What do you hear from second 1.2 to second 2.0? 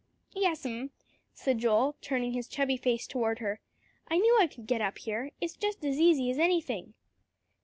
said Joel,